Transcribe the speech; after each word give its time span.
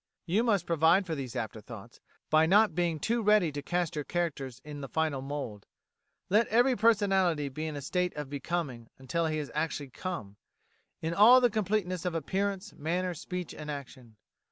You 0.25 0.41
must 0.43 0.65
provide 0.65 1.05
for 1.05 1.13
these 1.13 1.35
"afterthoughts" 1.35 1.99
by 2.31 2.47
not 2.47 2.73
being 2.73 2.99
too 2.99 3.21
ready 3.21 3.51
to 3.51 3.61
cast 3.61 3.93
your 3.95 4.03
characters 4.03 4.59
in 4.65 4.81
the 4.81 4.87
final 4.87 5.21
mould. 5.21 5.67
Let 6.27 6.47
every 6.47 6.75
personality 6.75 7.49
be 7.49 7.67
in 7.67 7.75
a 7.75 7.83
state 7.83 8.15
of 8.15 8.27
becoming 8.27 8.89
until 8.97 9.27
he 9.27 9.37
has 9.37 9.51
actually 9.53 9.89
come 9.91 10.37
in 11.03 11.13
all 11.13 11.39
the 11.39 11.51
completeness 11.51 12.03
of 12.03 12.15
appearance, 12.15 12.73
manner, 12.73 13.13
speech, 13.13 13.53
and 13.53 13.69
action. 13.69 14.15